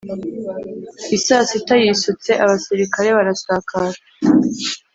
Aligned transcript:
Isaa 1.17 1.43
sita 1.49 1.73
yisutse 1.83 2.31
abasirikare 2.43 3.09
barasakara 3.17 3.89